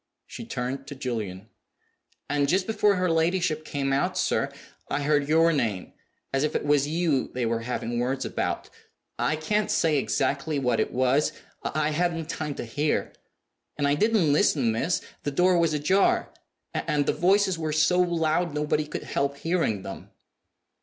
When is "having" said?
7.59-7.99